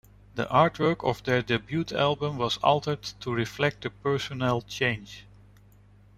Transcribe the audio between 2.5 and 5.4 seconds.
altered to reflect the personnel change.